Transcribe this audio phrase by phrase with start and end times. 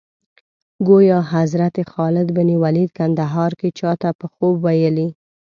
[0.87, 5.07] ګویا حضرت خالد بن ولید کندهار کې چا ته په خوب ویلي.